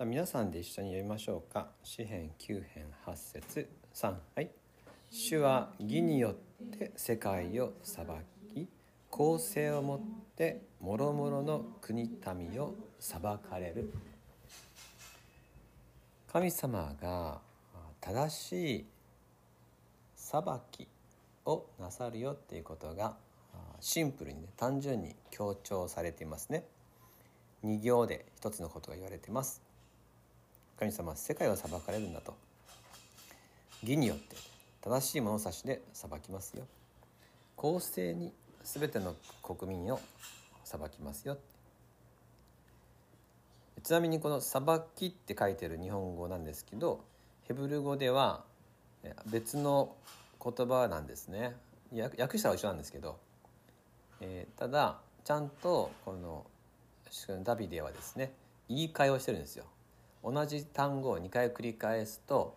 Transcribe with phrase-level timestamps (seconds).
[0.00, 1.68] じゃあ皆さんで一緒に読みましょうか。
[1.84, 3.68] 詩編9編8節。
[3.92, 4.50] 3はい。
[5.10, 6.34] 主は義によっ
[6.78, 8.06] て世界を裁
[8.54, 8.66] き
[9.10, 10.00] 公正をもっ
[10.36, 13.92] て諸々の国民を裁かれる。
[16.32, 17.42] 神様が
[18.00, 18.86] 正しい
[20.16, 20.88] 裁き
[21.44, 23.16] をなさるよっていうことが
[23.80, 26.64] シンプルにね単純に強調されていますね。
[27.66, 29.60] 2行で一つのことが言われています。
[30.80, 32.34] 神様は世界を裁かれるんだと。
[33.82, 34.34] 義によって
[34.80, 36.66] 正しい物差しで裁きますよ。
[37.54, 38.32] 公正に
[38.64, 40.00] 全ての国民を
[40.64, 41.36] 裁きますよ。
[43.82, 44.62] ちなみにこの「裁
[44.96, 47.04] き」って書いてる日本語なんですけど
[47.44, 48.44] ヘブル語では
[49.26, 49.94] 別の
[50.42, 51.56] 言葉なんですね。
[51.92, 53.18] 訳したら一緒なんですけど、
[54.22, 56.46] えー、ただちゃんとこの
[57.42, 58.32] ダビデはですね
[58.68, 59.66] 言い換えをしてるんですよ。
[60.22, 62.56] 同じ単語を2回繰り返すと、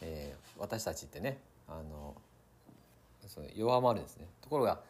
[0.00, 1.38] えー、私たちってね
[1.68, 2.14] あの
[3.26, 4.26] その弱まるんですね。
[4.40, 4.80] ところが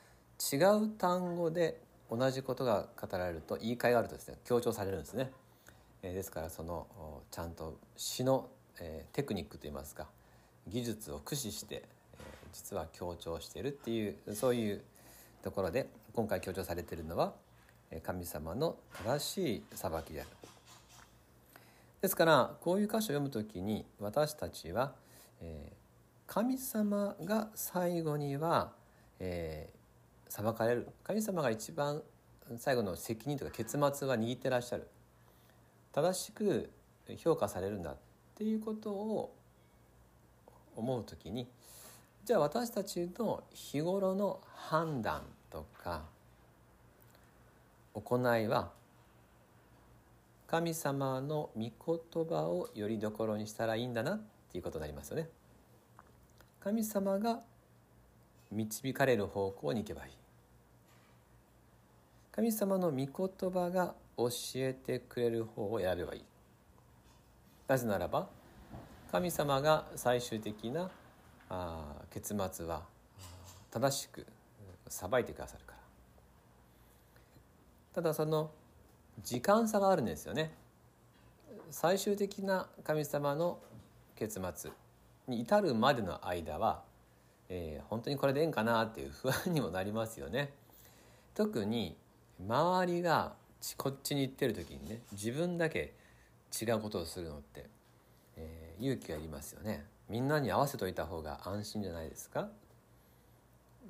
[0.52, 5.30] 違う単語で同じことが語られると言い換えがあるとですね強調されるんですね、
[6.02, 6.86] えー、ですからその
[7.30, 8.48] ちゃんと詩の、
[8.80, 10.06] えー、テクニックといいますか
[10.68, 12.20] 技術を駆使して、えー、
[12.52, 14.82] 実は強調しているっていうそういう
[15.42, 17.32] ところで今回強調されているのは
[18.02, 20.51] 神様の正しい裁きである。
[22.02, 24.92] ですからこういう箇所を読む時に私たちは、
[25.40, 28.72] えー、神様が最後には、
[29.20, 30.88] えー、裁かれる。
[31.04, 32.02] 神様が一番
[32.58, 34.88] 最後の責任とか結末は握ってらっしゃる。
[35.92, 36.70] 正しく
[37.18, 37.96] 評価されるんだっ
[38.34, 39.32] ていうことを
[40.74, 41.46] 思う時に
[42.24, 46.02] じゃあ私たちの日頃の判断とか
[47.94, 48.70] 行いは
[50.52, 55.30] 神様の御言葉をよりどころにしたらいいんだなっていうことになりますよね。
[56.60, 57.40] 神様が
[58.50, 60.12] 導かれる方向に行けばいい。
[62.32, 66.24] 神様の御言葉が教えてくれる方を選べばいい。
[67.66, 68.28] なぜならば
[69.10, 70.90] 神様が最終的な
[71.48, 72.82] あ結末は
[73.70, 74.26] 正しく
[74.86, 75.78] 裁いてくださるから
[77.94, 78.50] ただその
[79.20, 80.54] 時間差があるんですよね。
[81.70, 83.58] 最終的な神様の
[84.16, 84.70] 結末
[85.26, 86.82] に至るまでの間は、
[87.48, 90.52] えー、本当にこれでええんかなっていう不安にもなりますよね。
[91.34, 91.96] 特に
[92.46, 93.34] 周りが
[93.76, 95.94] こっちに行ってる時にね自分だけ
[96.60, 97.66] 違うことをするのって、
[98.36, 99.86] えー、勇気がいりますよね。
[100.08, 102.48] みんなに合わせといた方が安心じゃないですか。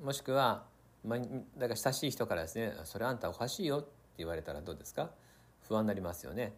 [0.01, 0.63] もしくは、
[1.03, 5.11] まあ、だから親しい人からですね「それあんたおかしいよ」って言われたらどうですか？
[5.67, 6.53] 不安になりますよね。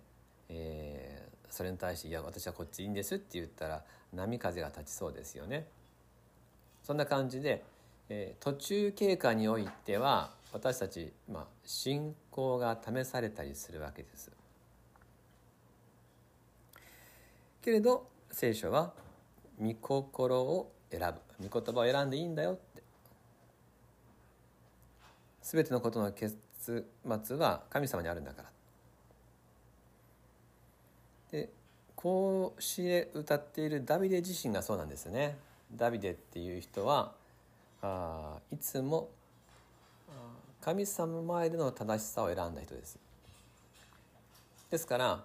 [0.49, 3.83] えー、それに対して「いや私はこっちいいんです」って言ったら
[4.13, 5.67] 波風が立ちそうですよね。
[6.83, 7.63] そんな感じで、
[8.09, 14.31] えー、途中経過においては私たち、まあ、信仰が試されたりするわけです。
[17.61, 18.93] けれど聖書は
[19.59, 20.99] 御心を選
[21.39, 22.83] ぶ御言葉を選んでいいんだよって
[25.41, 28.49] 全てのことの結末は神様にあるんだから。
[31.31, 31.49] で
[31.95, 35.37] こうし歌っているダビデ自身がそうなんですね。
[35.75, 37.13] ダビデっていう人は
[37.81, 39.09] あいつも
[40.61, 42.97] 神様前での正しさを選んだ人です。
[44.71, 45.23] ですから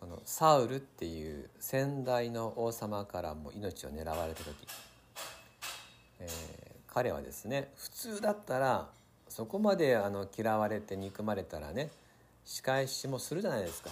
[0.00, 4.54] このサウルっていう先代の王様からも命を狙われた時、
[6.20, 8.88] えー、彼はですね普通だったら
[9.40, 11.88] そこまであの嫌われて憎まれたらね
[12.44, 13.88] 仕返しもするじゃないですか。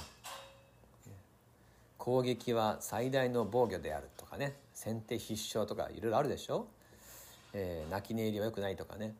[1.96, 6.66] 攻撃は最大の防御であるとかね先手必勝とかいろいろあるでしょ、
[7.54, 9.14] えー、泣き寝入りはよくないとかね。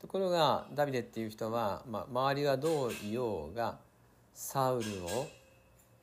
[0.00, 3.78] ところがダビデっていう人は、まあ、周りがどう言おうが
[4.34, 4.88] サウル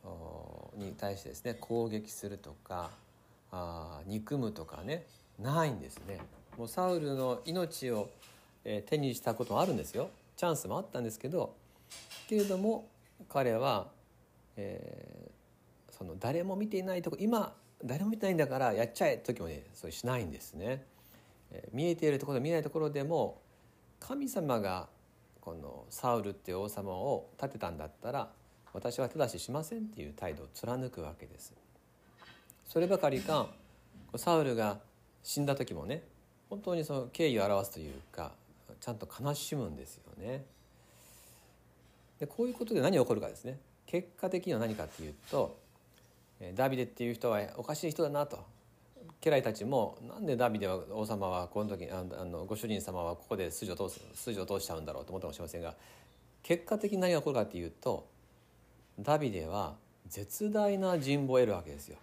[0.06, 2.92] をに対してですね攻撃するとか
[3.52, 5.06] あ憎むとかね
[5.38, 6.22] ないんですね。
[6.58, 8.08] もうサウルの命を、
[8.66, 10.10] え、手にしたこともあるんですよ。
[10.36, 11.56] チャンスもあったんですけど
[12.28, 12.88] けれども
[13.30, 13.88] 彼は、
[14.58, 20.84] えー、その誰も見ていないとこ今誰も見てないんだからやっちゃえ時もねそれしないんですね、
[21.52, 23.42] えー、見えているところ見えないところでも
[24.00, 24.88] 神様が
[25.40, 28.30] このサウルっていう王様を立てたんだったら
[28.74, 31.54] 私は手出ししませんっていう態度を貫くわけです。
[32.68, 33.48] そればかりか
[34.18, 34.80] サウルが
[35.24, 36.04] 死んだ時もね
[36.50, 38.34] 本当にその敬意を表すというか
[38.86, 40.46] ちゃんと悲しむんですよね。
[42.20, 43.58] でこういうことで何が起こるかですね。
[43.88, 45.58] 結果的には何かっていうと
[46.54, 48.46] ダビデっていう人はおかしい人だなと。
[49.22, 55.74] 家来たちもなんでダビデは王様はこの時あのご主人様はここで筋を通す筋を通しちゃうんだろうと思ったかもしれませんが
[56.44, 58.06] 結果的に何が起こるかっていうと
[59.00, 59.74] ダビデは
[60.08, 61.98] 絶大な人望を得るわけですよ。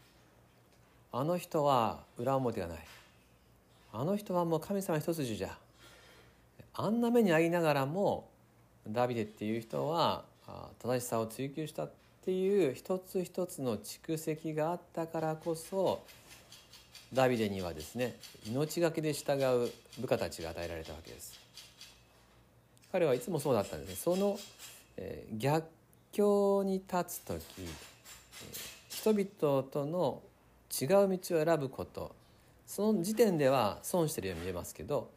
[1.12, 2.79] あの人は裏表がない。
[3.93, 5.61] あの人はもう神様一筋じゃ。
[6.74, 8.28] あんな目に遭いながらも
[8.88, 10.24] ダビデっていう人は
[10.82, 11.90] 正しさを追求したっ
[12.24, 16.02] ていう一つ一つの蓄積があったからこそ
[17.12, 18.16] ダビデにはですね
[18.46, 19.70] 命がけで従う
[20.00, 21.38] 部下たちが与えられたわけです。
[22.90, 23.96] 彼はいつもそうだったんですね。
[23.96, 24.38] その、
[24.98, 25.66] えー、逆
[26.12, 30.22] 境に立つ時、えー、人々との
[30.70, 32.14] 違う道を選ぶこと。
[32.66, 35.10] その時点では損してるように見えますけど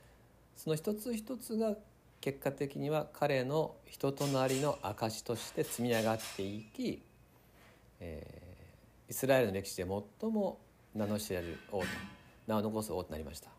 [0.65, 1.75] その一つ一つが
[2.19, 7.03] 結果的には彼の人となりの証として積み上がっていき、
[7.99, 10.57] えー、イスラエルの歴史で最も
[10.95, 11.85] 名の知られる王と
[12.47, 13.49] 名を残す王となりました。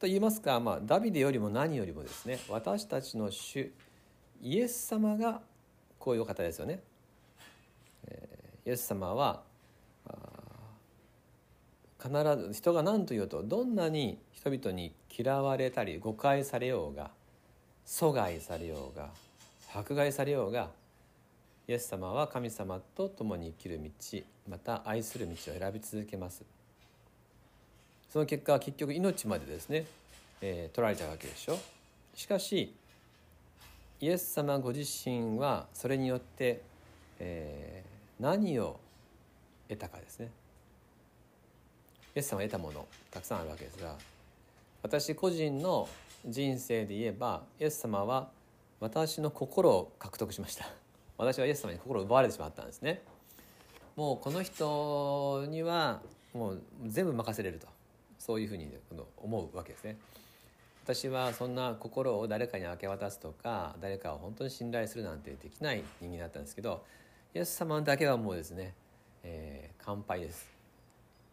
[0.00, 3.72] と言いますか、まあ、ダビデよりも何よりもですね私たちの主
[4.42, 5.42] イエス様が
[6.00, 6.80] こういうお方ですよね。
[8.08, 9.44] えー、イエス様は
[12.06, 17.10] 必ず人が何と言うとどんなに人々に嫌われたり誤解されようが
[17.86, 19.10] 阻害されようが
[19.74, 20.70] 迫害されようが
[21.68, 24.18] イエス様は神様と共に生きる道
[24.48, 26.44] また愛する道を選び続けます。
[28.12, 29.84] その結果結局命までですね、
[30.40, 31.58] えー、取られちゃうわけでしょ。
[32.14, 32.72] しかし
[34.00, 36.62] イエス様ご自身はそれによって、
[37.18, 38.78] えー、何を
[39.68, 40.30] 得たかですね。
[42.16, 43.94] イエス様が得たものたくさんあるわけですが
[44.82, 45.88] 私個人の
[46.26, 48.30] 人生で言えばイエス様は
[48.80, 50.66] 私の心を獲得しました。
[51.16, 53.02] 私はイエス様に心を奪われてしまったんですね。
[53.96, 56.02] もうこの人には
[56.34, 57.66] もう全部任せれると。
[58.18, 58.68] そういうふうに
[59.18, 59.96] 思うわけですね。
[60.84, 66.84] 私はそんな心を誰かに明け渡すとか誰かを本当に信頼するなんてできない人間だったんですけど
[67.34, 68.74] イエス様だけはもうですね、
[69.22, 70.55] えー、乾杯です。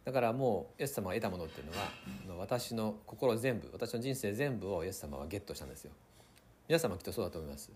[0.04, 1.66] だからもうイエス様が得たものっていう
[2.28, 5.92] のは私の心全部私の人生全部をイエス様はゲットしたんですよ。
[6.68, 7.70] 皆様きっとそうだと思います。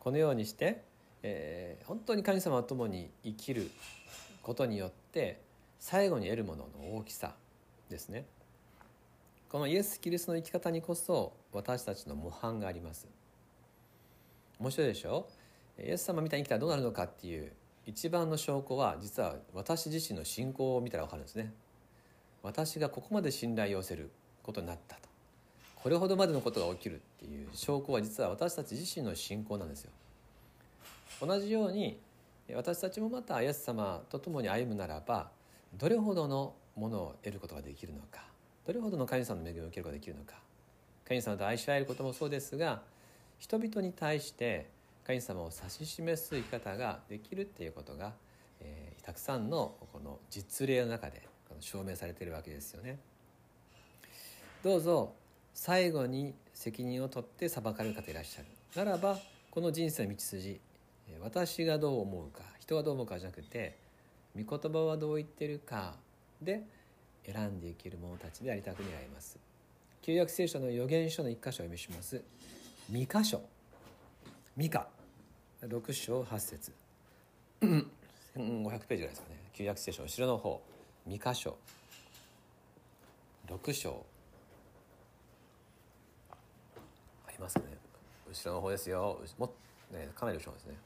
[0.00, 0.82] このようにして、
[1.22, 3.70] えー、本当に神様と共に生きる
[4.42, 5.40] ことによって
[5.78, 7.34] 最後に得るものの大きさ
[7.88, 8.26] ですね。
[9.48, 13.06] このイエス・キリストの生き方にこそ私たちの模範があります。
[14.58, 15.28] 面白いでしょ？
[15.78, 17.52] イエス様みたいに生きたらどうなるのかっていう
[17.88, 21.54] 一番の証拠は実は私自身の信仰を見たら分かるんですね。
[22.42, 24.10] 私がここまで信頼を寄せる
[24.42, 25.08] ことになったと。
[25.74, 29.90] これほどまでのことが起きるっていう証拠は実は私たち自身の信仰なんですよ。
[31.18, 31.98] 同じように
[32.54, 35.30] 私たちもまたイエス様と共に歩むならば
[35.72, 38.20] どれほどのものを得ることができるのか
[38.66, 40.34] どれほどの神様の恵みを受けることができるのか。
[41.06, 42.82] 神様と愛し合えることもそうですが
[43.38, 44.68] 人々に対して
[45.08, 48.12] 神様を指し示す生き方ができるっていうことが、
[48.60, 51.26] えー、たくさんのこの実例の中で
[51.60, 52.98] 証明されてるわけですよね。
[54.62, 55.14] どうぞ
[55.54, 58.48] 最後に責任を取って裁かれる方いらっしゃる。
[58.76, 59.18] ならば
[59.50, 60.60] この人生の道筋
[61.22, 63.78] 私がどう思うか人がどう思うかじゃなくて
[64.36, 65.94] 御言葉はどう言ってるか
[66.42, 66.64] で
[67.24, 69.38] 選んで生きる者たちでありたく願います。
[70.02, 72.22] 旧約聖書の預言書の1箇所を読みします。
[72.92, 73.40] 2箇所。
[74.54, 74.88] ミカ
[75.62, 76.72] 6章8節。
[77.60, 77.90] 1500
[78.86, 79.36] ページぐらいですかね。
[79.52, 80.62] 旧約聖書後ろの方。
[81.08, 81.58] 2箇所。
[83.48, 84.06] 6章。
[87.26, 87.76] ありますかね。
[88.30, 89.20] 後ろの方ですよ。
[89.36, 89.52] も、
[89.90, 90.76] ね、かなり後ろですね。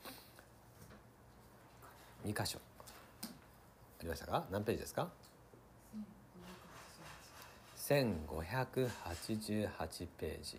[2.25, 2.59] 2箇所。
[3.25, 3.27] あ
[4.03, 4.47] りましたか？
[4.51, 5.11] 何ページですか
[7.77, 10.59] ？1588ページ。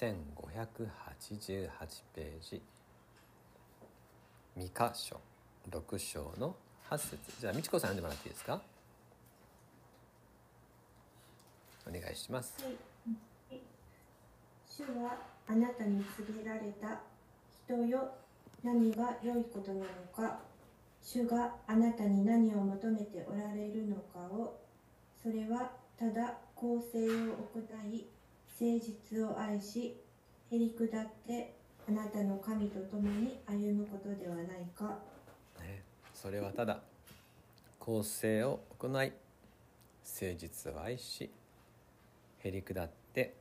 [0.00, 0.08] 1588
[2.14, 2.62] ページ。
[4.56, 5.20] 2箇所
[5.70, 6.56] 6章の
[6.88, 7.18] 8節。
[7.38, 8.62] じゃあ美智子さん読んでもらっていいですか？
[11.86, 12.54] お願いします。
[12.64, 13.60] はい、
[14.66, 17.02] 主はあなたに告げられた
[17.66, 18.14] 人よ。
[18.64, 19.84] 何が良いことなの
[20.16, 20.38] か。
[21.02, 24.58] 主があなたに何を求めておられるのかを。
[25.22, 27.60] それはただ公正を行
[27.94, 28.06] い
[28.60, 29.96] 誠実を愛し
[30.52, 31.54] へりくだって
[31.88, 34.98] あなたの神と共に歩むことではないか、
[35.60, 36.80] ね、それはただ
[37.78, 39.12] 公正を行い誠
[40.36, 41.30] 実を愛し
[42.44, 43.34] へり下って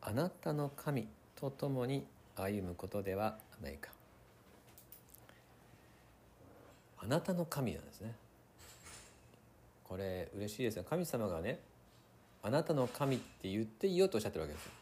[0.00, 3.90] あなたの神と共に歩むことではないか。
[6.98, 8.14] あなたの神なんですね。
[9.84, 10.84] これ嬉しいですね。
[10.88, 11.58] 神様がね
[12.42, 14.72] あなたの神って言っていいよとおっしゃってるわけですよ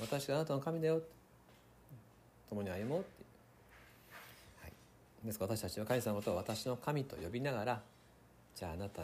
[0.00, 1.00] 私があなたの神だよ
[2.48, 3.08] 共に歩もうって
[4.62, 4.72] はい、
[5.24, 7.80] ですから私たちは神様と私の神と呼びながら
[8.54, 9.02] じゃああなた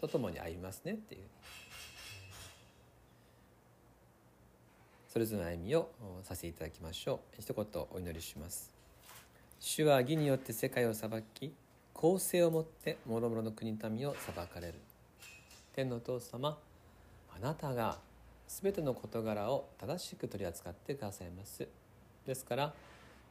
[0.00, 1.20] と共に歩みますねっていう。
[5.08, 5.88] それぞれの歩みを
[6.22, 6.52] させてい。
[6.52, 8.72] ただきましょう一言お祈りします
[9.60, 11.52] 主は義によって世界を裁き
[11.92, 14.74] 公正をもって諸々の国民を裁かれる。
[15.74, 16.58] 天のお父様
[17.36, 17.98] あなたが
[18.46, 21.66] 全ての事柄を正しく取り扱ってくださいます。
[22.26, 22.74] ですから、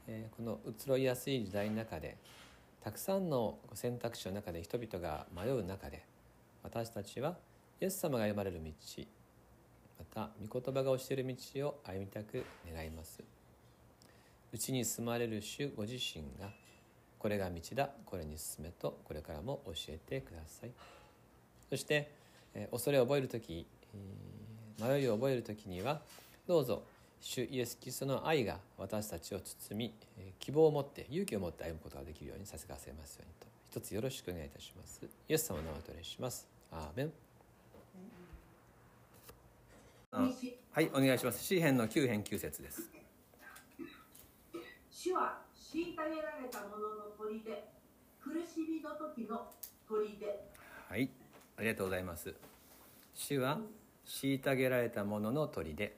[0.07, 2.17] えー、この移ろいやすい時代の中で
[2.83, 6.03] たくさんの選択肢の中で人々が迷う中で
[6.63, 7.37] 私たちは
[7.79, 8.71] イエス様が歩まれる道
[9.99, 13.23] また御言葉が教える道を歩みたく願います。
[14.51, 16.51] うちに住まれる主ご自身が
[17.17, 20.71] これが道だこれに進めとこれからも教えてください。
[21.69, 22.11] そして、
[22.53, 23.65] え、恐れを覚える時
[24.79, 26.01] 迷いを覚える時には
[26.47, 26.83] どうぞ
[27.21, 29.93] 主イエス・キリストの愛が私たちを包み
[30.39, 33.47] 希望を持って勇気を持って歩むことができるようにさせてくださいますようにと。
[33.79, 35.01] 一つよろしくお願いいたします。
[35.03, 36.47] イエス様の名をお礼します。
[36.71, 37.13] アーメン。
[40.11, 41.43] はいお願いします。
[41.43, 42.89] 詩編の9編9節です。
[44.91, 47.39] 主は虐げられた者の砦
[48.19, 49.47] 苦しみの時の
[49.87, 50.05] 砦。
[50.89, 51.09] はい
[51.57, 52.35] ありがとうございます。
[53.15, 53.59] 主は
[54.07, 55.93] 虐げられた者の砦。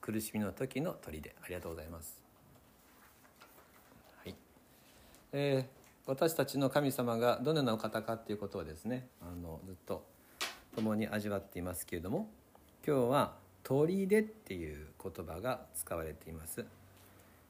[0.00, 1.34] 苦しみの時の砦。
[1.42, 2.22] ありがとうございます、
[4.24, 4.34] はい。
[5.32, 10.04] えー、私たちの神様がどのようなお方かっていうことをですねあのずっと
[10.74, 12.30] 共に味わっていますけれども
[12.86, 13.84] 今日は「砦」
[14.20, 16.64] っていう言葉が使われています。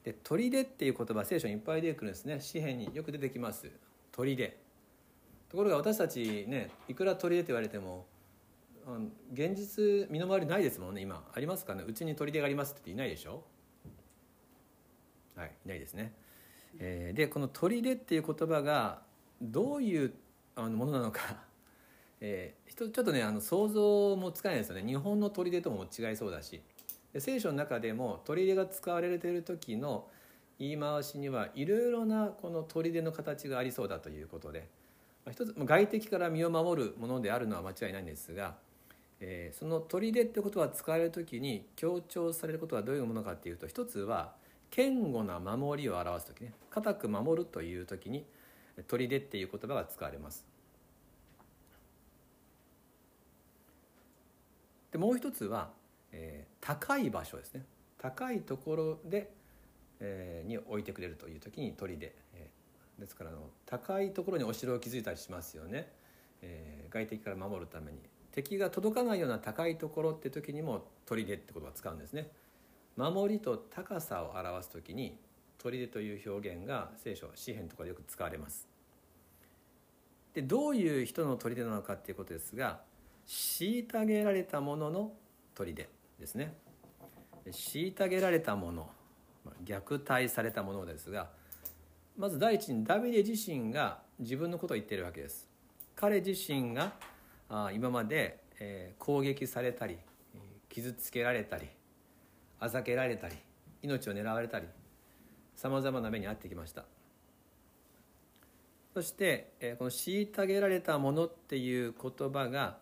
[0.02, 2.40] で砦っていう言葉聖書にいっぱい出てくるんですね。
[2.40, 3.70] 詩篇によく出てきます。
[4.12, 4.56] 砦。
[5.48, 8.06] ところが私たちねいくら砦って言われても
[9.32, 11.24] 現実身の回りないですもんね今。
[11.32, 11.84] ありますかね。
[11.86, 13.44] うちに砦がありますってっていないでしょ？
[15.36, 16.12] はいいないですね、
[16.78, 19.02] えー、でこの砦っていう言葉が
[19.40, 20.12] どういう
[20.56, 21.20] あのものなのか、
[22.20, 24.84] えー、ちょっとねあの想像もつかないですよね。
[24.84, 26.60] 日本の砦とも違いそうだし。
[27.18, 30.08] 聖書の中でも砦が使われている時の
[30.60, 34.68] 言い回しにはいろいろなこの砦の形がありそうだということで。
[35.30, 38.56] 一つ外敵から身を守るものであるのは間違いないんですが
[39.20, 44.32] えー、その砦ってことは使われる時に強調されることはどういうものかっていうと一つは
[44.74, 46.52] 堅固な守りを表す時ね。
[46.70, 48.24] 固く守るという時に
[48.88, 50.46] 砦っていう言葉が使われます。
[54.92, 55.70] でもう一つは、
[56.12, 57.64] えー、高い場所ですね。
[57.98, 59.30] 高いところで、
[60.00, 61.94] えー、に置いてくれるという時に砦、
[62.34, 65.92] えー、ですからの高いところにお城を築いたりしますよね、
[66.42, 67.98] えー、外敵から守るために。
[68.32, 72.30] 敵が届かないような高いところって時にも砦って言葉使うんですね。
[72.96, 75.18] 守りと高さを表す時に
[75.58, 78.68] 砦という表現が聖書詩篇とかでよく使われます。
[80.34, 82.80] でどういう人の砦なのかっていうことですが
[83.26, 85.12] 虐げられたものの
[85.54, 85.74] 砦
[86.18, 86.54] ですね。
[87.46, 88.90] 虐げられたもの
[89.64, 91.30] 虐待されたものですが
[92.16, 95.48] まず第一にダビデ自身が自分のことを言ってるわけです。
[95.96, 96.92] 彼自身が
[97.50, 99.98] あ今まで、え、攻撃されたり
[100.68, 101.68] 傷つけられたり
[102.60, 103.36] あざけられたり
[103.82, 104.66] 命を狙われたり
[105.56, 106.84] さまざまな目に遭ってきました
[108.94, 112.78] そして、え、この「虐げられたもの」っていう言葉が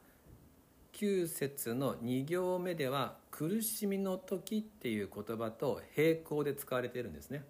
[0.92, 7.44] 9節の2行目では「苦しみの時」っていう言葉と並行で使われているんですね。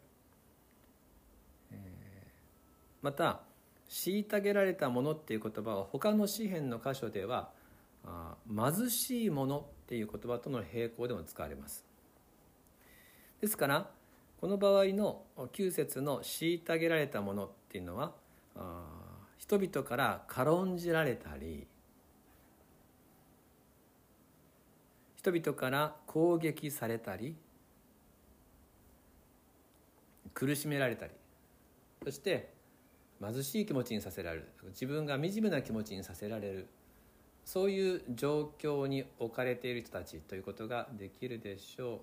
[3.00, 3.42] また
[3.88, 7.50] 虐げられたものっていう言葉は他の詩篇の箇所では
[8.48, 11.84] 貧しいものっていう言葉との並行でも使われます。
[13.40, 13.90] ですから
[14.40, 18.12] この場合の9節の虐げられたものっていうのは
[19.38, 21.66] 人々から軽んじられたり
[25.16, 27.36] 人々から攻撃されたり
[30.34, 31.12] 苦しめられたり
[32.04, 32.57] そして
[33.20, 34.48] 貧しい気持ちにさせられる。
[34.68, 36.66] 自分が惨めな気持ちにさせられる。
[37.44, 41.98] そういう状況に置かれている人たちということができるでしょう。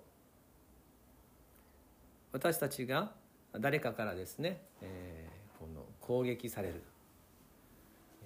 [2.33, 3.13] 私たちが
[3.53, 6.81] 誰かからですね、えー、この攻撃される、
[8.21, 8.25] え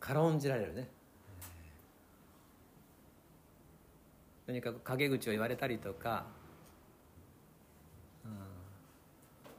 [0.00, 0.88] ー、軽んじられるね、
[4.46, 6.24] えー、何か陰口を言われたりとか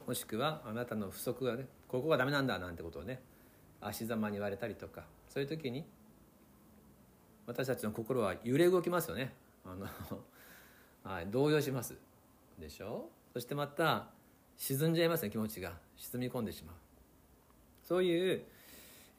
[0.06, 3.20] もしくはあなたの不足がねここがダメなんだなんてことをね
[3.80, 5.84] 足ざまに言われたりとかそういう時に
[7.46, 9.32] 私たちの心は揺れ動きますよね。
[9.64, 9.86] あの、
[11.04, 11.96] はい、動揺します。
[12.58, 13.08] でしょ？
[13.32, 14.10] そしてまた
[14.56, 15.78] 沈んじゃいますね気持ちが。
[15.96, 16.76] 沈み込んでしまう。
[17.84, 18.44] そういう、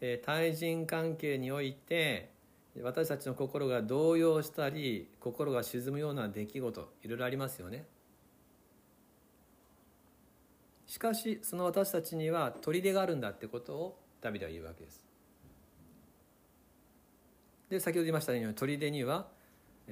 [0.02, 2.32] えー、対人関係において
[2.82, 7.86] 私たちの心が動揺したり心が沈むような出来事いろいろありますよね。
[10.88, 15.06] しかしその私たちには砦があるんだってことをダビデは言うわけです。
[17.70, 19.28] で先ほど言いましたように砦には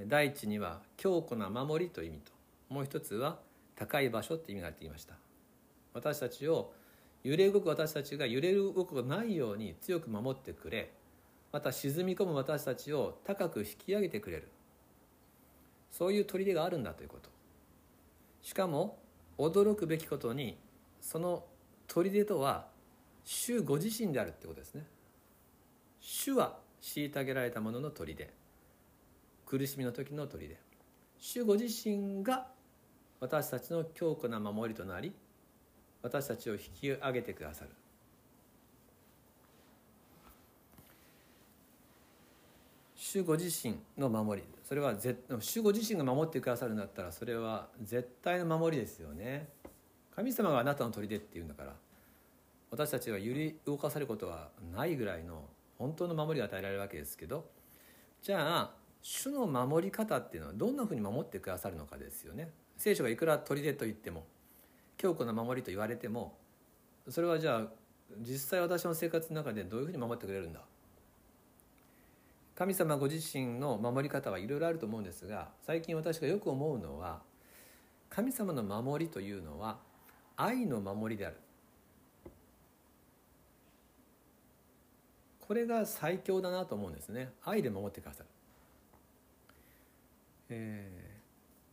[0.08, 2.32] 第一には強固な守りという意味と。
[2.70, 3.40] もう一つは
[3.76, 5.16] 高い場所って意味があって言いました。
[5.94, 6.74] 私たちを
[7.24, 10.92] 揺れ動く私たちが揺れ動くことないように強く守ってくれ。
[11.52, 14.48] また沈み込む私たちを高く引き上げてくれる。
[15.92, 17.30] そういう砦があるんだということ。
[18.42, 18.98] しかも
[19.38, 20.58] 驚くべきことに
[21.06, 21.44] その
[21.88, 22.66] 砦とは
[23.24, 24.84] 主ご自身であるってことですね。
[26.00, 28.28] 主は虐げられたものの砦。
[29.46, 30.58] 苦しみの時の砦。
[31.20, 32.48] 主ご自身が
[33.20, 35.14] 私たちの強固な守りとなり
[36.02, 37.70] 私たちを引き上げてくださる。
[42.96, 44.48] 主ご自身の守り。
[44.64, 44.96] それは
[45.40, 49.48] 主ご自身が守ってくださるんだったらそれは絶対の守りですよね。
[50.16, 51.74] 神様があなたの砦っていうんだから
[52.72, 55.44] 私たちは揺り動かされることはないぐらいの
[55.78, 57.46] 本当の守りが与えられるわけですけど
[58.22, 62.50] じゃあ主の守り方っていうのはどんなふうに守ってくださるのかですよね。
[62.76, 64.26] 聖書がいくら砦と言っても
[64.98, 66.36] 強固な守りと言われても
[67.08, 67.68] それはじゃあ
[68.20, 70.62] 実際私の生活の中でどういうふうに守ってくれるんだ。
[72.56, 77.22] 神様ご自身の守り方はいろいろあると思うんですが最近私がよく思うのは
[78.10, 79.78] 神様の守りというのは
[80.38, 81.38] 愛の守りである。
[85.48, 87.32] これが最強だなと思うんですね。
[87.44, 88.30] 愛で守ってくださる、
[90.50, 90.90] え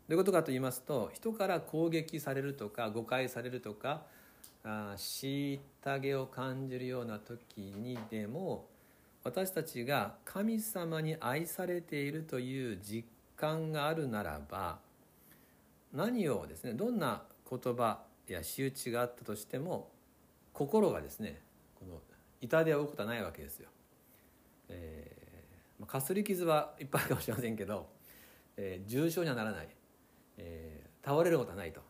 [0.07, 4.03] ー、どういうことかと言いますと人から攻撃されるとか誤解されるとか
[4.65, 5.59] あ虐
[6.01, 8.67] げを感じるような時にでも
[9.25, 13.05] 私たちが神様に愛されているという実
[13.37, 14.79] 感があるならば
[15.93, 19.91] 何をですねどんな言葉や仕打ちがあったとしても
[20.53, 21.41] 心がですね
[21.79, 22.01] この
[22.41, 23.69] 痛手を負うことはないわけですよ。
[24.69, 27.89] えー、かすり傷はいっぱいあるかもしれませんけど、
[28.57, 29.69] えー、重症にはならない、
[30.39, 31.81] えー、倒れることはないと。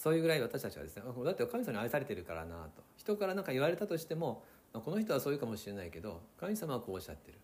[0.00, 7.38] そういうぐらい私たちはですねだって神様に愛されてるからなと人から何か言われたとしてもこの人はそういうかもしれないけど神様はこうおっしゃってる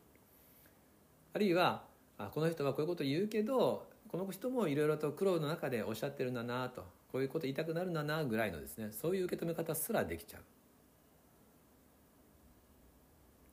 [1.34, 1.82] あるいは
[2.16, 10.42] あこの人はこういうことを言うけどこの人もいろいろと苦労の中でおっしゃってるんだなとこういうこと言いたくなるんだなぐらいのですねそういう受け止め方すらできちゃう。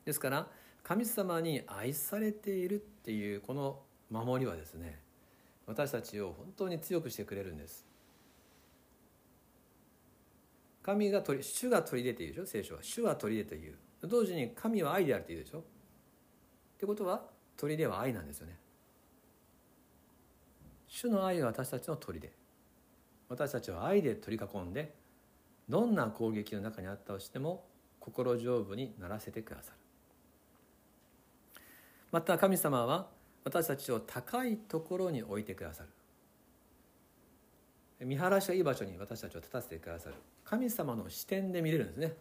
[0.06, 0.48] ですから
[0.84, 5.00] 神様に愛されているっていうこの守りはですね
[5.66, 7.86] 私たちを本当に強くしてくれるんです。
[10.82, 12.84] 神が取り主が取り出ているでしょ聖書は。
[12.84, 13.78] 主は取り出ている。
[14.02, 15.60] 同時に神は愛であるというでしょ。
[15.60, 15.64] っ
[16.78, 17.24] てことは
[17.56, 18.58] 取り出は愛なんですよね。
[20.94, 22.30] 主の愛が私たちの砦。
[23.28, 24.94] 私たちは愛で取り囲んで
[25.68, 27.66] どんな攻撃の中にあったとしても
[28.00, 29.78] 心丈夫にならせてくださる。
[32.12, 33.08] また神様は
[33.44, 35.82] 私たちを高いところに置いてくださ
[38.00, 38.06] る。
[38.06, 40.16] 見晴らしがいい場所に私たちを立たせてくださる。
[40.46, 42.14] 神様の視点で見れるんですね。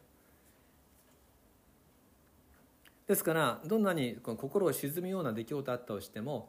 [3.07, 6.49] ですからどんなに心を沈むような出来事あったとしても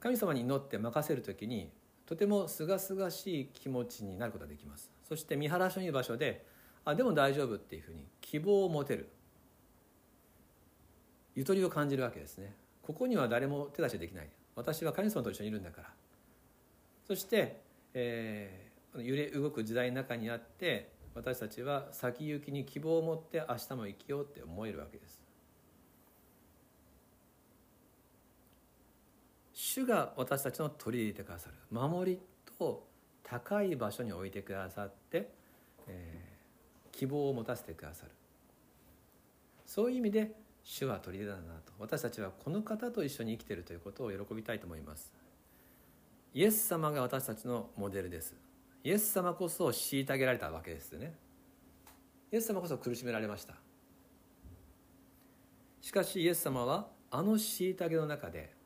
[0.00, 1.70] 神様に祈って任せる時に
[2.06, 4.90] とてもすがすがしい気持ちになることができます。
[5.08, 6.44] そして見晴らしのいい場所で
[6.84, 9.10] あでも大丈夫っていうふうに希望を持てる。
[11.34, 12.54] ゆとりを感じるわけですね。
[12.82, 14.28] ここには誰も手出しできない。
[14.56, 15.88] 私は神様と一緒にいるんだから。
[17.06, 17.60] そして、
[17.94, 25.27] えー、揺れ動く時代の中にあって私たちは先行きに希望を持って明日も生きようって思えるわけです。
[29.78, 31.54] 主が私たちの取り入れてくださる。
[31.70, 32.18] 守り
[32.58, 32.84] と
[33.22, 35.30] 高い場所に置いてくださって、
[35.86, 38.10] えー、希望を持たせてくださる。
[39.66, 40.32] そういう意味で
[40.64, 41.72] 主は取り入れだなと。
[41.78, 45.12] 私たちはこの方と一緒に生きているということを喜びたいと思います。
[46.34, 48.34] イエス様が私たちのモデルです。
[48.82, 51.14] イエス様こそ虐げられたわけですね。
[52.32, 53.54] イエス様こそ苦しめられました。
[55.80, 58.57] しかしイエス様はあの虐げの中で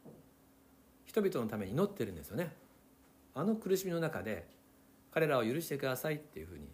[1.12, 2.57] 人々のために祈ってるんですよね。
[3.35, 4.48] あの苦しみの中で
[5.11, 6.66] 彼らを許してくださいっていうふうに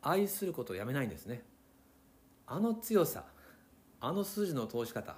[0.00, 1.42] 愛することをやめないんですね。
[2.46, 3.24] あの強さ
[4.00, 5.16] あの筋の通し方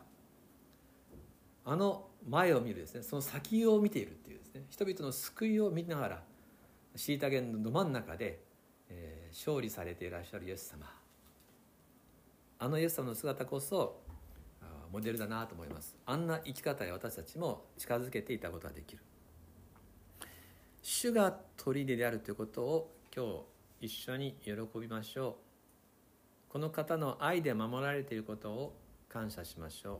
[1.64, 6.22] あの前を見るですねその先を見ているっていうですね人々の救いを見ながら
[6.96, 8.40] 虐げのど真ん中で、
[8.88, 10.92] えー、勝利されていらっしゃるイエス様。
[12.58, 14.00] あのイエス様の姿こそ
[14.96, 15.94] モデルだなと思います。
[16.06, 19.02] あんな生き方へ私たちも近づけていたことができる。
[20.80, 23.26] 主が砦であるということを今
[23.80, 25.36] 日一緒に喜びましょ
[26.48, 26.50] う。
[26.50, 28.74] この方の愛で守られていることを
[29.10, 29.98] 感謝しましょう、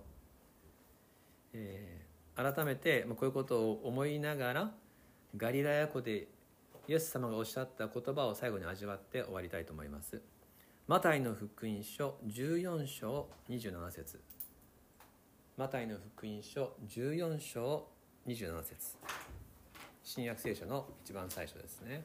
[1.52, 4.72] えー、改めてこういうことを思いながら
[5.36, 6.28] ガリラヤ湖で
[6.88, 10.22] イエス様がおっしゃった言葉を最後に味わって終わりたいと思います。
[10.86, 14.35] マタイの福音書14章27節。
[15.56, 17.86] マタイの福音書14章
[18.26, 18.96] 27節。
[20.02, 22.04] 新約聖書の一番最初ですね。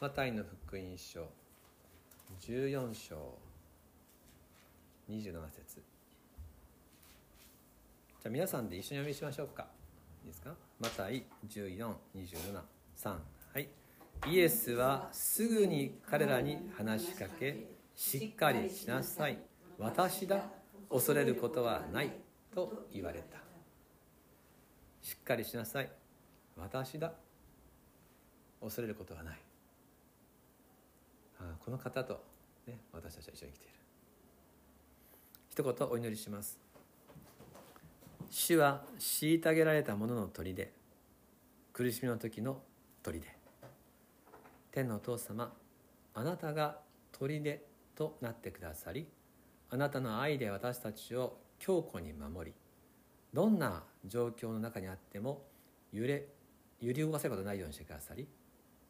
[0.00, 1.26] マタイの福音書
[2.42, 3.16] 14章
[5.08, 5.76] 27節。
[5.76, 9.66] じゃあ皆さんで一緒に読みしましょうか。
[10.24, 10.54] いいですか？
[10.84, 12.60] マタイ1427
[12.98, 13.10] 3
[13.54, 13.68] はい。
[14.28, 19.38] イエスはすぐに彼らに話しかけしっかりしなさい。
[19.78, 20.42] 私だ
[20.90, 22.12] 恐れることはない
[22.54, 23.38] と言われた。
[25.00, 25.90] しっかりしなさい。
[26.54, 27.14] 私だ
[28.60, 29.38] 恐れることはない。
[31.40, 32.22] あこの方と、
[32.66, 33.74] ね、私たちは一緒に来ている。
[35.48, 36.63] 一言お祈りします。
[38.30, 40.68] 主は虐げられた者の砦
[41.72, 42.62] 苦しみの時の
[43.02, 43.20] 砦。
[44.70, 45.52] 天のお父様
[46.14, 46.78] あなたが
[47.12, 47.60] 砦
[47.94, 49.06] となってくださり
[49.70, 52.54] あなたの愛で私たちを強固に守り
[53.32, 55.42] どんな状況の中にあっても
[55.92, 56.26] 揺れ
[56.80, 58.26] 揺り動かせることないようにしてくださり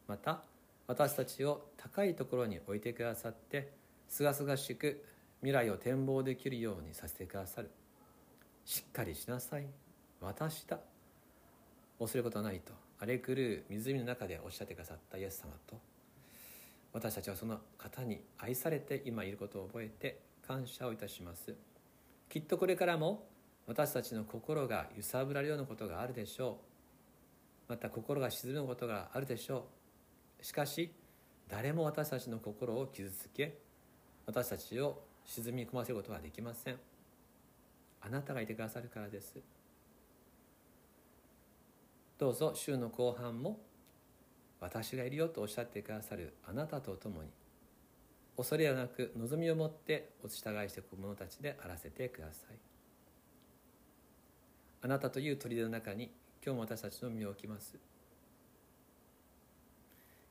[0.07, 0.43] また
[0.87, 3.71] 私たちを高いところに置いてくださって
[4.07, 5.03] すがすがしく
[5.41, 7.71] 未来を展望できるようにさせてくださる。
[8.65, 9.67] しっかりしなさい。
[10.19, 10.79] 私だ
[11.99, 12.73] 恐れることはないと。
[12.99, 15.77] 荒れ狂う湖の中でおっしゃってくださったイエス様と
[16.93, 21.53] 私たちはその方に愛されて今いることを覚えて感謝をいたします。
[22.29, 23.27] きっとこれからも
[23.67, 26.59] 私たちの心が揺さぶられるようなことがあるでしょ
[27.67, 27.71] う。
[27.71, 29.67] また心が沈むことがあるでしょ
[30.41, 30.45] う。
[30.45, 30.91] しかし
[31.49, 33.59] 誰も私たちの心を傷つけ
[34.25, 36.79] 私たちを沈み込ませることはできません。
[38.05, 39.39] あなたがいてくださるからです。
[42.19, 43.59] どうぞ週の後半も
[44.59, 47.29] 私がいるよとおっしゃってくださるあなたと共に
[48.37, 52.57] 恐れはなく望みを持ってお従いしていく者たちであらせてください。
[54.81, 56.11] あなたという砦の中に
[56.45, 57.75] 今日も私たちの身を置きます。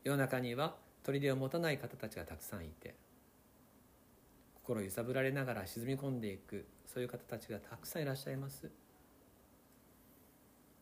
[0.05, 2.95] 世の中には砦を持たない方たちがたくさんいて
[4.65, 8.71] 心揺さぶられながら沈み込んでいくそういう方たちがたくさんいらっしゃいます。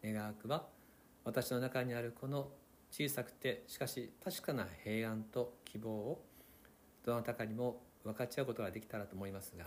[0.05, 0.67] 願わくは
[1.25, 2.49] 私の中にあるこの
[2.91, 6.25] 小さくてしかし確かな平安と希望を
[7.05, 9.65] どなたかにも分かち合うことができたらと思いますが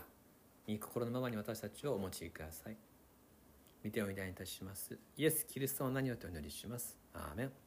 [0.68, 2.76] 御心のままに私たちをお持ちください。
[3.82, 4.98] 見ておいでいたします。
[5.16, 6.98] イエス・キリストの名によってお祈りします。
[7.12, 7.65] アーメン。